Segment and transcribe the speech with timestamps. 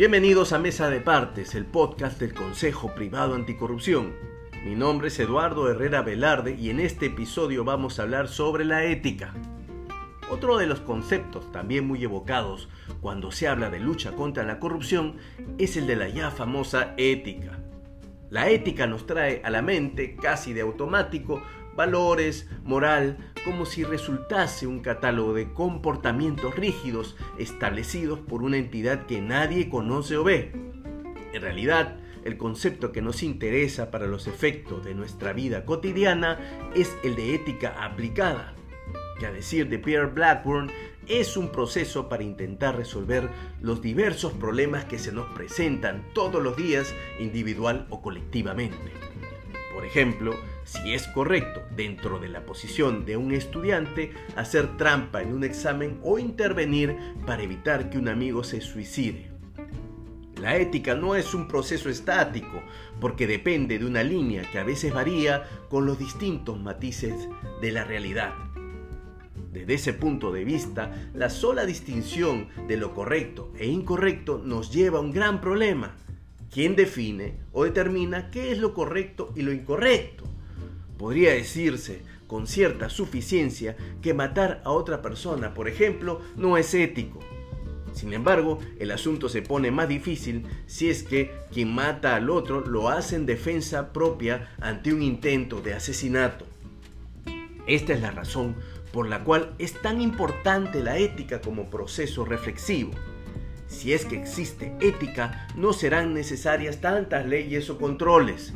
[0.00, 4.14] Bienvenidos a Mesa de Partes, el podcast del Consejo Privado Anticorrupción.
[4.64, 8.82] Mi nombre es Eduardo Herrera Velarde y en este episodio vamos a hablar sobre la
[8.84, 9.34] ética.
[10.30, 12.70] Otro de los conceptos también muy evocados
[13.02, 15.16] cuando se habla de lucha contra la corrupción
[15.58, 17.58] es el de la ya famosa ética.
[18.30, 21.42] La ética nos trae a la mente, casi de automático,
[21.76, 29.20] valores, moral, como si resultase un catálogo de comportamientos rígidos establecidos por una entidad que
[29.20, 30.52] nadie conoce o ve.
[31.32, 36.38] En realidad, el concepto que nos interesa para los efectos de nuestra vida cotidiana
[36.74, 38.54] es el de ética aplicada,
[39.18, 40.70] que a decir de Pierre Blackburn
[41.08, 43.28] es un proceso para intentar resolver
[43.60, 49.09] los diversos problemas que se nos presentan todos los días individual o colectivamente.
[49.72, 50.34] Por ejemplo,
[50.64, 56.00] si es correcto, dentro de la posición de un estudiante, hacer trampa en un examen
[56.02, 56.96] o intervenir
[57.26, 59.30] para evitar que un amigo se suicide.
[60.40, 62.62] La ética no es un proceso estático,
[62.98, 67.28] porque depende de una línea que a veces varía con los distintos matices
[67.60, 68.32] de la realidad.
[69.52, 74.98] Desde ese punto de vista, la sola distinción de lo correcto e incorrecto nos lleva
[74.98, 75.96] a un gran problema,
[76.50, 80.24] ¿Quién define o determina qué es lo correcto y lo incorrecto.
[80.98, 87.20] Podría decirse con cierta suficiencia que matar a otra persona, por ejemplo, no es ético.
[87.92, 92.60] Sin embargo, el asunto se pone más difícil si es que quien mata al otro
[92.60, 96.46] lo hace en defensa propia ante un intento de asesinato.
[97.66, 98.56] Esta es la razón
[98.92, 102.92] por la cual es tan importante la ética como proceso reflexivo.
[103.70, 108.52] Si es que existe ética, no serán necesarias tantas leyes o controles.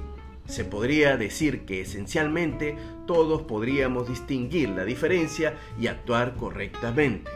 [0.47, 7.31] Se podría decir que esencialmente todos podríamos distinguir la diferencia y actuar correctamente.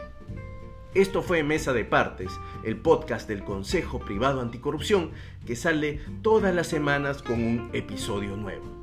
[0.93, 2.31] Esto fue Mesa de Partes,
[2.63, 5.11] el podcast del Consejo Privado Anticorrupción
[5.47, 8.78] que sale todas las semanas con un episodio nuevo.